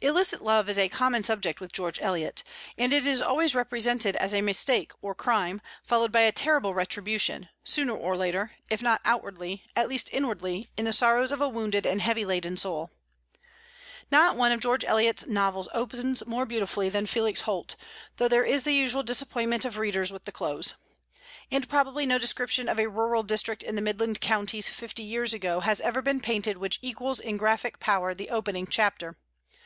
[0.00, 2.42] Illicit love is a common subject with George Eliot;
[2.78, 7.50] and it is always represented as a mistake or crime, followed by a terrible retribution,
[7.62, 11.84] sooner or later, if not outwardly, at least inwardly, in the sorrows of a wounded
[11.84, 12.90] and heavy laden soul.
[14.10, 17.76] No one of George Eliot's novels opens more beautifully than "Felix Holt,"
[18.16, 20.74] though there is the usual disappointment of readers with the close.
[21.50, 25.60] And probably no description of a rural district in the Midland Counties fifty years ago
[25.60, 29.18] has ever been painted which equals in graphic power the opening chapter.